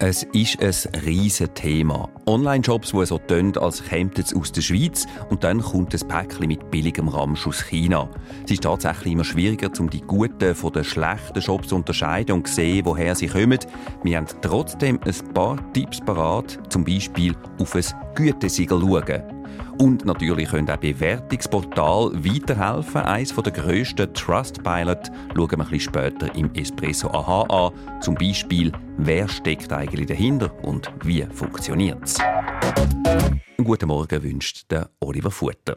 [0.00, 2.08] es ist ein riesiges Thema.
[2.26, 6.48] Online-Shops, die so tun, als kämen sie aus der Schweiz und dann kommt ein Päckchen
[6.48, 8.08] mit billigem Ramsch aus China.
[8.44, 12.48] Es ist tatsächlich immer schwieriger, um die guten von den schlechten Shops zu unterscheiden und
[12.48, 13.58] zu sehen, woher sie kommen.
[14.02, 19.39] Wir haben trotzdem ein paar Tipps parat, zum Beispiel auf ein Gütesiegel schauen.
[19.78, 23.02] Und natürlich können auch Bewertungsportale weiterhelfen.
[23.02, 28.00] Eines der grössten Trustpilot schauen wir ein bisschen später im Espresso AHA an.
[28.00, 32.18] Zum Beispiel, wer steckt eigentlich dahinter und wie funktioniert es.
[33.56, 35.74] Guten Morgen wünscht der Oliver Futter.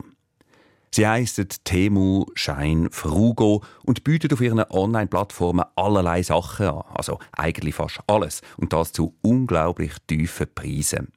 [0.96, 6.84] Sie heissen Temu, Shine, Frugo und bieten auf ihren Online-Plattformen allerlei Sachen an.
[6.94, 8.42] Also eigentlich fast alles.
[8.58, 11.12] Und das zu unglaublich tiefen Preisen.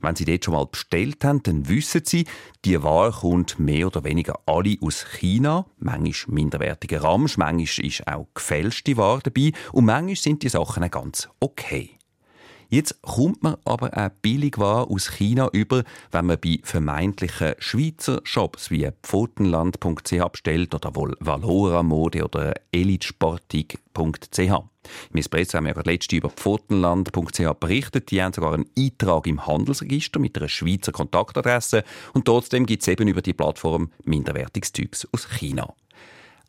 [0.00, 2.26] Wenn Sie dort schon mal bestellt haben, dann wissen Sie,
[2.64, 5.66] die Ware kommt mehr oder weniger alle aus China.
[5.78, 11.28] Manchmal minderwertige Ramsch, manchmal ist auch gefälschte Ware dabei und manchmal sind die Sachen ganz
[11.40, 11.97] okay.
[12.70, 18.70] Jetzt kommt man aber auch Billigware aus China über, wenn man bei vermeintlichen Schweizer Shops
[18.70, 24.38] wie pfotenland.ch bestellt oder wohl Valora Mode oder elitsportig.ch.
[24.38, 24.60] Im
[25.14, 28.10] Espresso haben wir letzte über pfotenland.ch berichtet.
[28.10, 32.88] Die haben sogar einen Eintrag im Handelsregister mit einer Schweizer Kontaktadresse und trotzdem gibt es
[32.88, 35.74] eben über die Plattform minderwertiges aus China.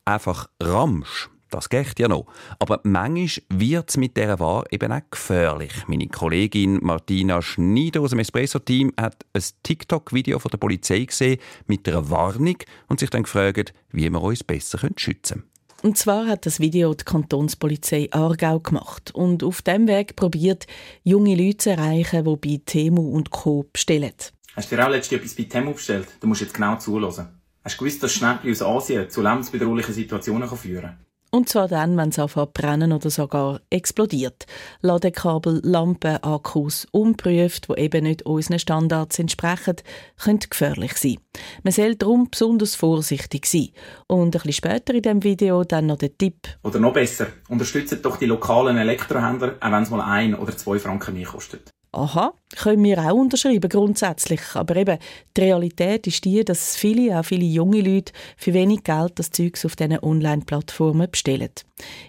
[0.03, 2.25] Einfach Ramsch das geht ja noch.
[2.59, 5.71] Aber manchmal wird es mit dieser Ware eben auch gefährlich.
[5.87, 11.87] Meine Kollegin Martina Schneider aus dem Espresso-Team hat ein TikTok-Video von der Polizei gesehen mit
[11.87, 15.49] einer Warnung und sich dann gefragt, wie wir uns besser schützen können.
[15.81, 20.67] Und zwar hat das Video die Kantonspolizei Aargau gemacht und auf dem Weg probiert,
[21.03, 23.65] junge Leute zu erreichen, die bei Temu und Co.
[23.71, 24.13] bestellen.
[24.55, 26.07] Hast du dir auch letztens etwas bei Temu bestellt?
[26.19, 27.29] Du musst jetzt genau zuhören.
[27.63, 31.08] Hast du gewusst, dass Schnäppchen aus Asien zu lebensbedrohlichen Situationen führen können?
[31.31, 34.45] Und zwar dann, wenn es anfängt brennen oder sogar explodiert.
[34.81, 39.75] Ladekabel, Lampen, Akkus, unprüft, die eben nicht unseren Standards entsprechen,
[40.17, 41.17] können gefährlich sein.
[41.63, 43.69] Man soll darum besonders vorsichtig sein.
[44.07, 46.47] Und ein bisschen später in diesem Video dann noch der Tipp.
[46.63, 50.79] Oder noch besser, unterstützt doch die lokalen Elektrohändler, auch wenn es mal ein oder zwei
[50.79, 51.71] Franken mehr kostet.
[51.91, 54.41] Aha, können wir auch unterschreiben, grundsätzlich.
[54.53, 54.99] Aber eben,
[55.35, 59.65] die Realität ist die, dass viele, auch viele junge Leute, für wenig Geld das Zeugs
[59.65, 61.49] auf diesen Online-Plattformen bestellen.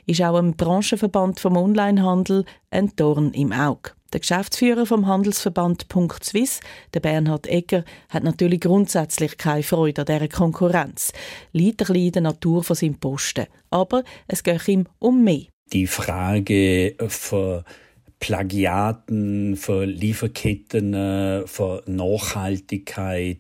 [0.04, 3.92] Ist auch ein Branchenverband vom Onlinehandel ein Dorn im Auge.
[4.12, 5.86] Der Geschäftsführer vom Handelsverband
[6.22, 6.60] .swiss,
[6.92, 11.12] der Bernhard Egger, hat natürlich grundsätzlich keine Freude an dieser Konkurrenz.
[11.52, 13.47] Liegt ein bisschen in der Natur von seinem Posten.
[13.70, 15.47] Aber es geht ihm um mehr.
[15.72, 17.64] Die Frage für
[18.20, 23.38] Plagiaten, für Lieferketten, äh, für Nachhaltigkeit,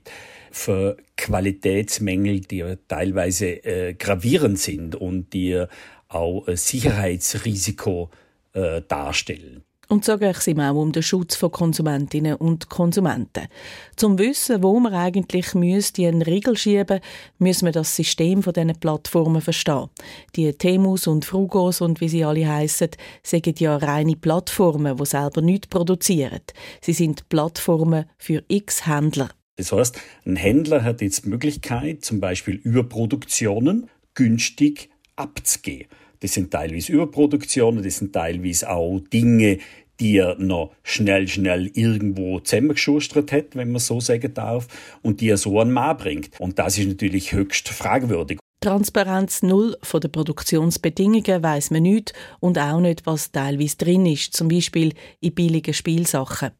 [0.50, 5.64] für Qualitätsmängel, die teilweise äh, gravierend sind und die
[6.08, 8.10] auch Sicherheitsrisiko
[8.52, 9.62] äh, darstellen.
[9.90, 13.48] Und so geht es ihm auch um den Schutz von Konsumentinnen und Konsumenten.
[13.96, 17.00] Zum Wissen, wo man eigentlich müsste einen Riegel schieben
[17.40, 19.88] müssen wir das System von diesen Plattformen verstehen.
[20.36, 22.90] Die Temus und Frugos und wie sie alle heissen,
[23.24, 26.42] sind ja reine Plattformen, die selber nichts produzieren.
[26.80, 29.30] Sie sind Plattformen für x Händler.
[29.56, 35.88] Das heißt, ein Händler hat jetzt die Möglichkeit, zum Beispiel Überproduktionen günstig abzugeben.
[36.20, 39.58] Das sind teilweise Überproduktionen, das sind teilweise auch Dinge,
[40.00, 44.66] die er noch schnell, schnell irgendwo zusammengeschustert hat, wenn man so sagen darf,
[45.02, 46.40] und die er so an Mann bringt.
[46.40, 48.39] Und das ist natürlich höchst fragwürdig.
[48.62, 54.36] Transparenz null von den Produktionsbedingungen weiß man nicht und auch nicht, was teilweise drin ist,
[54.36, 56.50] zum Beispiel in billigen Spielsachen.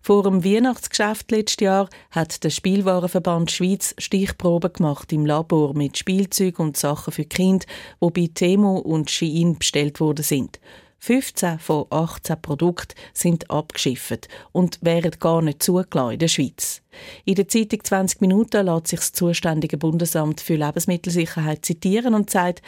[0.00, 6.58] Vor dem Weihnachtsgeschäft letztes Jahr hat der Spielwarenverband Schweiz Stichproben gemacht im Labor mit Spielzeug
[6.58, 7.66] und Sachen für Kinder,
[8.00, 10.58] wo bei Temo und Shein bestellt worden sind.
[11.04, 16.80] 15 von 18 Produkten sind abgeschifft und wären gar nicht zugelassen in der Schweiz.
[17.26, 22.62] In der Zeitung 20 Minuten lässt sich das zuständige Bundesamt für Lebensmittelsicherheit zitieren und sagt,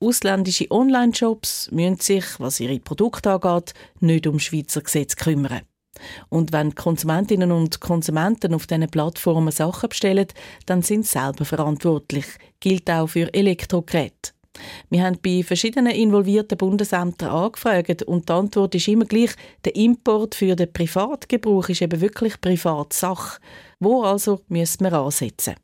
[0.00, 5.62] ausländische Online-Shops müssen sich, was ihre Produkte angeht, nicht um Schweizer Gesetze kümmern.
[6.28, 10.26] Und wenn Konsumentinnen und Konsumenten auf diesen Plattformen Sachen bestellen,
[10.66, 12.26] dann sind sie selber verantwortlich.
[12.60, 14.37] Gilt auch für Elektrogeräte.
[14.90, 19.30] Wir haben bei verschiedenen involvierten Bundesämtern angefragt und die Antwort ist immer gleich,
[19.64, 23.38] der Import für den Privatgebrauch ist eben wirklich Privatsache.
[23.80, 25.54] Wo also müssen wir ansetzen?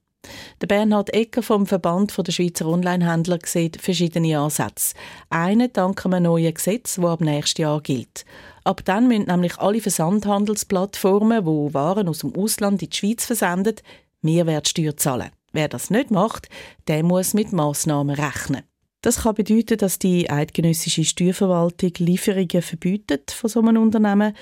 [0.61, 4.95] Der Bernhard Ecker vom Verband der Schweizer Onlinehändler sieht verschiedene Ansätze.
[5.29, 8.25] Einen dank einem neuen Gesetz, das ab nächstes Jahr gilt.
[8.65, 13.77] Ab dann müssen nämlich alle Versandhandelsplattformen, die Waren aus dem Ausland in die Schweiz versenden,
[14.23, 15.31] Mehrwertsteuer zahlen.
[15.53, 16.49] Wer das nicht macht,
[16.89, 18.63] der muss mit Massnahmen rechnen.
[19.05, 24.33] Das kann bedeuten, dass die eidgenössische Steuerverwaltung Lieferungen verbietet von so einem Unternehmen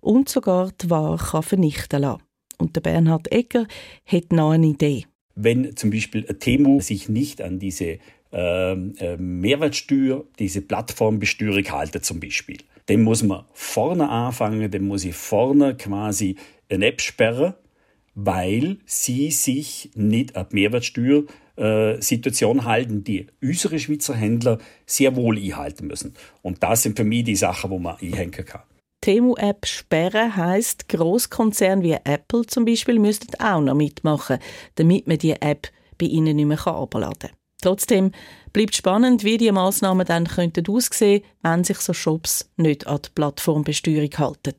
[0.00, 2.22] und sogar die Ware vernichten lassen.
[2.58, 3.66] Und der Bernhard Egger
[4.04, 5.06] hat noch eine Idee.
[5.36, 7.98] Wenn zum Beispiel Temu sich nicht an diese
[8.30, 8.76] äh,
[9.16, 15.78] Mehrwertsteuer, diese Plattformbesteuerung halten zum Beispiel, dann muss man vorne anfangen, dann muss ich vorne
[15.78, 16.36] quasi
[16.68, 17.54] eine App sperren,
[18.14, 21.28] weil sie sich nicht an die Mehrwertsteuersituation
[21.60, 26.14] äh, halten, die unsere Schweizer Händler sehr wohl einhalten müssen.
[26.42, 28.62] Und das sind für mich die Sachen, wo man einhängen kann.
[29.02, 34.38] Temu-App sperren heisst, Großkonzerne wie Apple zum Beispiel müssten auch noch mitmachen,
[34.74, 37.36] damit man die App bei ihnen nicht mehr herunterladen kann.
[37.62, 38.12] Trotzdem
[38.52, 43.10] bleibt spannend, wie die Massnahmen dann könnten aussehen, wenn sich so Shops nicht an die
[43.14, 44.54] Plattformbesteuerung halten.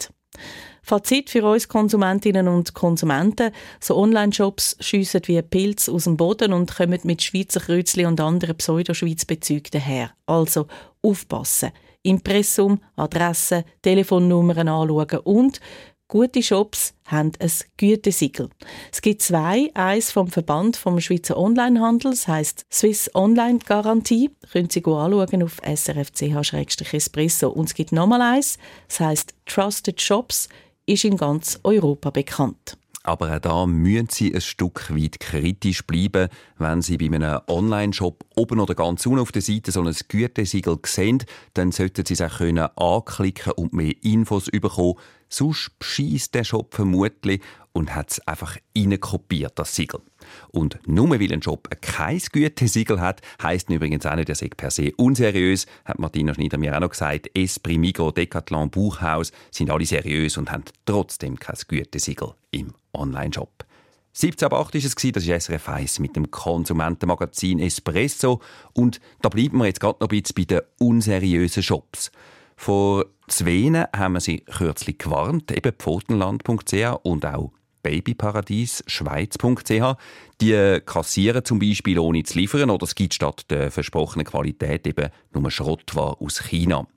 [0.92, 6.76] Fazit für uns Konsumentinnen und Konsumenten: So Online-Shops schiessen wie Pilz aus dem Boden und
[6.76, 10.12] kommen mit Schweizer Kreuzli und anderen Pseudo-Schweiz-Bezügen daher.
[10.26, 10.68] Also
[11.02, 11.72] aufpassen.
[12.04, 15.62] Impressum, Adresse, Telefonnummern anschauen und
[16.10, 18.50] Gute Shops haben ein Gütesiegel.
[18.92, 19.72] Es gibt zwei.
[19.74, 24.30] Eins vom Verband vom Schweizer Onlinehandel, das heisst Swiss Online Garantie.
[24.52, 27.48] Können Sie anschauen auf srfch-espresso.
[27.48, 28.58] Und es gibt nochmal eins,
[28.90, 30.50] das heisst Trusted Shops,
[30.86, 32.78] ist in ganz Europa bekannt.
[33.04, 36.30] Aber auch da müssen Sie ein Stück weit kritisch bleiben,
[36.60, 40.78] wenn Sie bei einem Online-Shop oben oder ganz unten auf der Seite so ein Gütesiegel
[40.86, 41.24] sehen,
[41.56, 42.40] dann sollten Sie es auch
[42.76, 45.00] anklicken und mehr Infos bekommen.
[45.30, 47.42] Sonst schießt der Shop vermutlich
[47.74, 48.58] und hat es einfach
[49.00, 50.02] kopiert, das Siegel.
[50.50, 54.72] Und nur weil ein Job kein Gütesiegel hat, heisst übrigens auch nicht, er sei per
[54.72, 57.30] se unseriös, hat Martina Schneider mir auch noch gesagt.
[57.34, 63.66] Esprit, Migros, Decathlon, Buchhaus sind alle seriös und haben trotzdem kein Gütesiegel im Online-Shop.
[64.14, 68.42] 17 ab 8 war es, das ist SRF 1 mit dem Konsumentenmagazin Espresso.
[68.74, 72.12] Und da bleiben wir jetzt gerade noch ein bisschen bei den unseriösen Shops.
[72.58, 77.52] Vor zwei haben wir sie kürzlich gewarnt, eben pfotenland.ch und auch
[77.84, 79.96] babyparadiesschweiz.ch.
[80.42, 85.10] Die kassieren zum Beispiel ohne zu liefern oder es gibt statt der versprochenen Qualität eben
[85.34, 86.88] nur Schrottware aus China.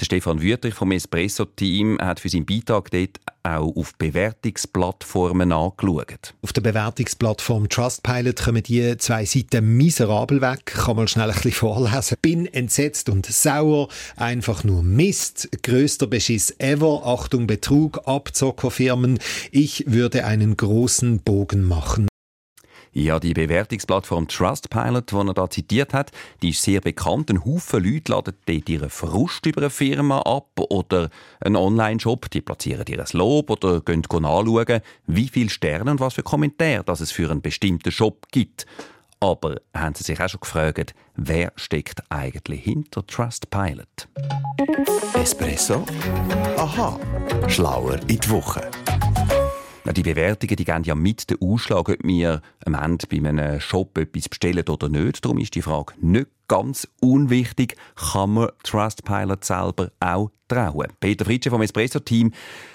[0.00, 6.34] Der Stefan Wüthrich vom Espresso-Team hat für seinen Beitrag dort auch auf Bewertungsplattformen angeschaut.
[6.42, 10.66] Auf der Bewertungsplattform Trustpilot kommen die zwei Seiten miserabel weg.
[10.66, 12.16] Kann man schnell ein bisschen vorlesen.
[12.22, 13.88] Bin entsetzt und sauer.
[14.16, 15.48] Einfach nur Mist.
[15.62, 17.02] Größter Beschiss ever.
[17.04, 18.08] Achtung Betrug.
[18.08, 19.18] Abzockerfirmen.
[19.50, 22.08] Ich würde einen großen Bogen machen.
[22.96, 26.12] Ja, die Bewertungsplattform Trustpilot, die er da zitiert hat,
[26.42, 27.28] die ist sehr bekannt.
[27.28, 31.10] Ein Haufen Leute laden dort ihren Frust über eine Firma ab oder
[31.40, 32.30] einen Online-Shop.
[32.30, 37.10] Die platzieren ihr Lob oder gehen anschauen, wie viele Sterne und was für Kommentare es
[37.10, 38.64] für einen bestimmten Shop gibt.
[39.18, 44.08] Aber haben Sie sich auch schon gefragt, wer steckt eigentlich hinter Trustpilot?
[45.14, 45.84] Espresso?
[46.58, 47.00] Aha.
[47.48, 48.70] Schlauer in die Woche.
[49.92, 53.96] Die Bewertungen die geben ja mit den Ausschlag, ob wir am Ende bei einem Shop
[53.98, 55.24] etwas bestellen oder nicht.
[55.24, 57.76] Darum ist die Frage nicht ganz unwichtig.
[57.94, 60.88] Kann man Trustpilot selber auch trauen?
[61.00, 62.32] Peter Fritsche vom Espresso-Team,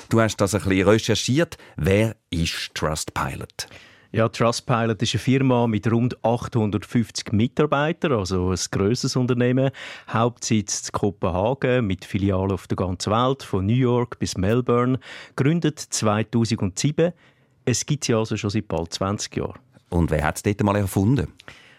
[0.09, 1.57] du hast das ein bisschen recherchiert.
[1.77, 3.67] Wer ist Trustpilot?
[4.11, 9.69] Ja, Trustpilot ist eine Firma mit rund 850 Mitarbeitern, also ein grosses Unternehmen.
[10.11, 14.99] Hauptsitz in Kopenhagen mit Filialen auf der ganzen Welt, von New York bis Melbourne.
[15.35, 17.13] Gründet 2007.
[17.65, 19.59] Es gibt sie also schon seit bald 20 Jahren.
[19.89, 21.27] Und wer hat es dort mal erfunden?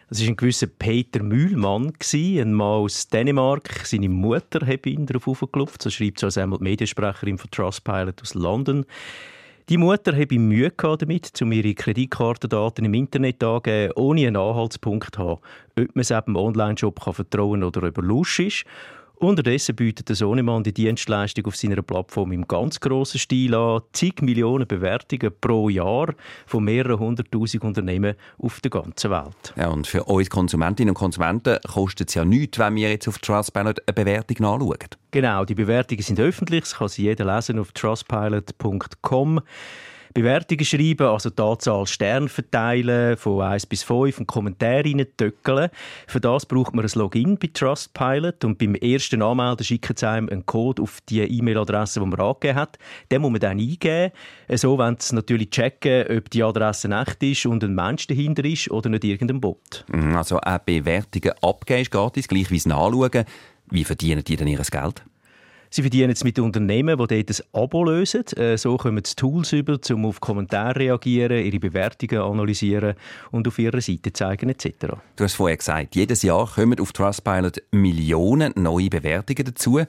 [0.09, 3.85] Das war ein gewisser Peter Mühlmann, ein Mann aus Dänemark.
[3.85, 5.83] Seine Mutter hat ihn darauf aufgeklopft.
[5.83, 8.87] So schreibt so einmal die Mediensprecherin von Trustpilot aus London.
[9.71, 15.21] Die Mutter hatte Mühe damit, um ihre Kreditkartendaten im Internet anzugeben, ohne einen Anhaltspunkt zu
[15.21, 15.41] haben,
[15.79, 18.65] ob man es eben im Online-Shop vertrauen oder über Lusch ist.
[19.21, 23.83] Unterdessen bietet der Sohnemann die Dienstleistung auf seiner Plattform im ganz grossen Stil an.
[23.93, 26.15] Zig Millionen Bewertungen pro Jahr
[26.47, 29.53] von mehreren hunderttausend Unternehmen auf der ganzen Welt.
[29.57, 33.19] Ja, und für uns Konsumentinnen und Konsumenten kostet es ja nichts, wenn wir jetzt auf
[33.19, 34.89] Trustpilot eine Bewertung nachschauen.
[35.11, 39.43] Genau, die Bewertungen sind öffentlich, das kann sie jeder lesen auf trustpilot.com.
[40.12, 45.71] Bewertungen schreiben, also die Anzahl Sterne verteilen, von 1 bis 5 und Kommentare reintöckeln.
[46.07, 50.29] Für das braucht man ein Login bei Trustpilot und beim ersten Anmelden schickt es einem
[50.29, 52.79] einen Code auf die E-Mail-Adresse, die man angegeben hat.
[53.11, 54.12] Den muss man dann eingeben.
[54.49, 58.71] So wollen sie natürlich checken, ob die Adresse echt ist und ein Mensch dahinter ist
[58.71, 59.85] oder nicht irgendein Bot.
[59.93, 63.25] Mhm, also auch Bewertungen abgeben ist gratis, gleich wie es nachschauen.
[63.71, 65.05] Wie verdienen die denn ihr Geld?
[65.73, 68.25] Sie verdienen jetzt mit Unternehmen, die dort ein Abo lösen.
[68.37, 72.95] Äh, so kommen sie Tools über, um auf Kommentare reagieren, ihre Bewertungen analysieren
[73.31, 74.97] und auf ihrer Seite zeigen etc.
[75.15, 79.81] Du hast vorher gesagt, jedes Jahr kommen auf Trustpilot Millionen neue Bewertungen dazu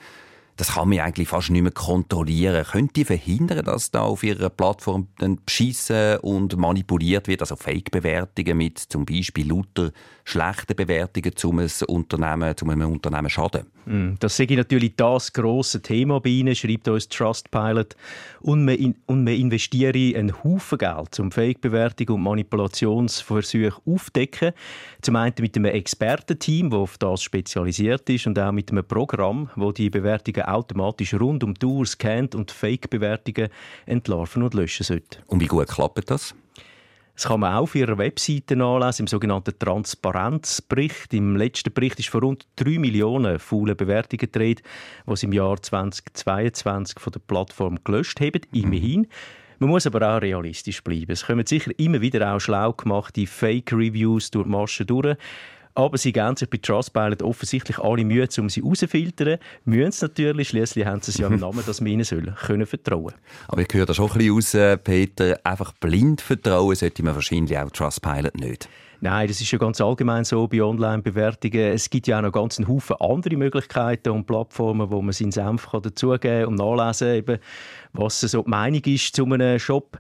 [0.58, 2.66] das kann man eigentlich fast nicht mehr kontrollieren.
[2.66, 8.58] Könnt ihr verhindern, dass da auf ihrer Plattform dann beschissen und manipuliert wird, also Fake-Bewertungen
[8.58, 9.92] mit zum Beispiel lauter
[10.24, 13.66] schlechten Bewertungen zum Unternehmen, zum einem Unternehmen schaden?
[13.86, 17.96] Mm, das sehe ich natürlich das grosse Thema bei Ihnen, schreibt uns Trustpilot.
[18.42, 24.54] Und man, in, und man investiere einen Haufen Geld, um Fake-Bewertungen und Manipulationsversuche aufzudecken.
[25.02, 29.50] Zum einen mit einem Expertenteam, das auf das spezialisiert ist, und auch mit einem Programm,
[29.56, 33.50] das die Bewertungen automatisch rund um die Uhr scannt und Fake-Bewertungen
[33.86, 35.20] entlarven und löschen sollte.
[35.28, 36.36] Und wie gut klappt das?
[37.16, 41.14] Das kann man auch auf ihrer Webseite nachlesen, im sogenannten Transparenzbericht.
[41.14, 44.64] Im letzten Bericht ist von rund 3 Millionen faule Bewertungen gedreht,
[45.06, 48.42] die sie im Jahr 2022 von der Plattform gelöscht haben.
[48.54, 49.08] Immerhin.
[49.60, 51.12] Man muss aber auch realistisch bleiben.
[51.12, 55.16] Es kommen sicher immer wieder auch schlau gemachte Fake-Reviews durch die Masche durch.
[55.74, 59.38] Aber sie geben sich bei Trustpilot offensichtlich alle Mühe, um sie herauszufiltern.
[59.66, 62.66] Müssen es natürlich, schließlich haben sie es ja im Namen, dass wir ihnen sollen, können
[62.66, 63.14] vertrauen
[63.48, 67.16] Aber ich höre da schon ein bisschen raus, äh, Peter, einfach blind vertrauen sollte man
[67.16, 68.70] wahrscheinlich auch Trustpilot nicht.
[69.04, 71.74] Nein, das ist ja ganz allgemein so bei Online-Bewertungen.
[71.74, 75.32] Es gibt ja auch noch ganz einen Haufen andere Möglichkeiten und Plattformen, wo man seinen
[75.32, 77.40] Senf dazugeben kann und nachlesen eben,
[77.94, 79.98] was so die Meinung ist zu einem Shop.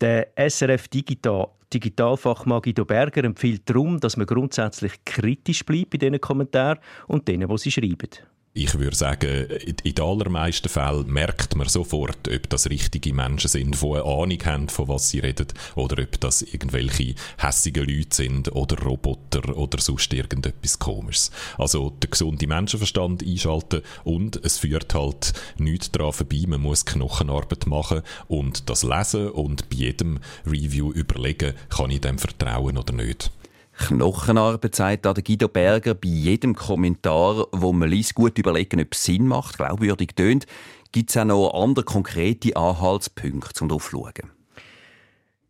[0.00, 6.20] Der SRF Digital Digitalfachmann Guido Berger empfiehlt darum, dass man grundsätzlich kritisch bleibt bei diesen
[6.20, 6.78] Kommentaren
[7.08, 8.08] und denen, die sie schreiben.
[8.54, 13.80] Ich würde sagen, in den allermeisten Fällen merkt man sofort, ob das richtige Menschen sind,
[13.80, 18.50] die eine Ahnung haben, von was sie reden, oder ob das irgendwelche hässigen Leute sind,
[18.52, 21.30] oder Roboter, oder sonst irgendetwas Komisches.
[21.56, 27.66] Also den gesunden Menschenverstand einschalten und es führt halt nichts daran vorbei, man muss Knochenarbeit
[27.66, 33.30] machen und das lesen und bei jedem Review überlegen, kann ich dem vertrauen oder nicht.
[33.78, 38.92] Knochenarbeit, sagt da der Guido Berger, bei jedem Kommentar, wo man liest, gut überlegen, ob
[38.92, 40.46] es Sinn macht, glaubwürdig tönt.
[40.92, 44.32] Gibt es auch noch andere konkrete Anhaltspunkte, um darauf zu schauen?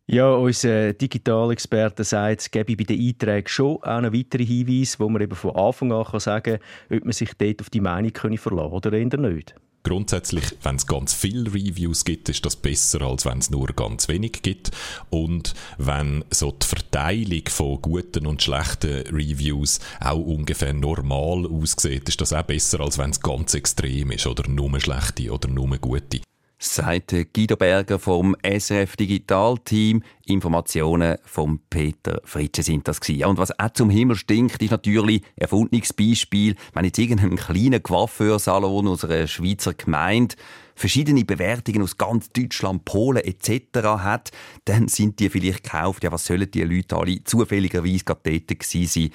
[0.05, 5.07] Ja, unser Digitalexperte sagt, es gebe bei den Einträgen schon auch noch weitere Hinweise, wo
[5.07, 6.59] man eben von Anfang an sagen
[6.89, 10.87] kann, ob man sich dort auf die Meinung verlassen können oder nicht grundsätzlich, wenn es
[10.87, 14.71] ganz viele Reviews gibt, ist das besser, als wenn es nur ganz wenig gibt.
[15.09, 22.21] Und wenn so die Verteilung von guten und schlechten Reviews auch ungefähr normal aussieht, ist
[22.21, 26.21] das auch besser, als wenn es ganz extrem ist oder nur schlechte oder nur gute
[26.61, 30.03] sagt Guido Berger vom SRF Digital Team.
[30.25, 33.25] Informationen von Peter Fritsche sind das gewesen.
[33.25, 36.55] und was auch zum Himmel stinkt, ist natürlich ein erfundenes Beispiel.
[36.73, 40.35] Wenn jetzt irgendein kleiner Coiffeursalon aus einer Schweizer Gemeinde
[40.75, 43.79] verschiedene Bewertungen aus ganz Deutschland, Polen etc.
[43.81, 44.31] hat,
[44.65, 46.03] dann sind die vielleicht gekauft.
[46.03, 49.09] Ja, was sollen die Leute alle zufälligerweise gerade dort gewesen sein?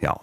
[0.00, 0.18] Ja,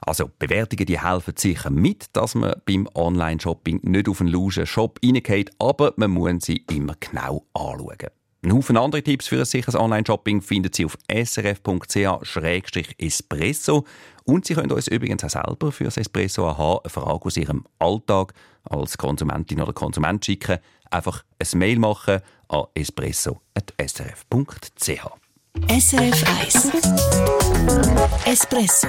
[0.00, 4.98] also Bewertungen die helfen sicher mit, dass man beim Online-Shopping nicht auf einen lauschen Shop
[5.04, 8.08] reingeht, aber man muss sie immer genau anschauen.
[8.42, 13.84] Ein Haufen andere Tipps für ein sicheres Online-Shopping finden Sie auf srf.ch-espresso
[14.24, 17.64] und Sie können uns übrigens auch selber für das Espresso AH eine Frage aus Ihrem
[17.80, 20.58] Alltag als Konsumentin oder Konsument schicken.
[20.90, 25.06] Einfach ein Mail machen an espresso.srf.ch.
[25.68, 26.70] SRF 1
[28.26, 28.88] Espresso